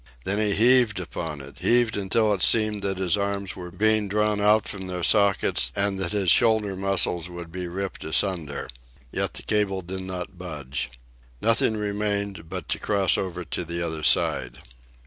Then 0.23 0.39
he 0.39 0.55
heaved 0.55 0.99
upon 0.99 1.41
it, 1.41 1.59
heaved 1.59 1.95
until 1.95 2.33
it 2.33 2.41
seemed 2.41 2.81
that 2.81 2.97
his 2.97 3.15
arms 3.15 3.55
were 3.55 3.69
being 3.69 4.07
drawn 4.07 4.41
out 4.41 4.67
from 4.67 4.87
their 4.87 5.03
sockets 5.03 5.71
and 5.75 5.99
that 5.99 6.11
his 6.11 6.31
shoulder 6.31 6.75
muscles 6.75 7.29
would 7.29 7.51
be 7.51 7.67
ripped 7.67 8.03
asunder. 8.03 8.67
Yet 9.11 9.35
the 9.35 9.43
cable 9.43 9.83
did 9.83 10.01
not 10.01 10.39
budge. 10.39 10.89
Nothing 11.39 11.77
remained 11.77 12.49
but 12.49 12.67
to 12.69 12.79
cross 12.79 13.15
over 13.15 13.45
to 13.45 13.63
the 13.63 13.85
other 13.85 14.01
side. 14.01 14.57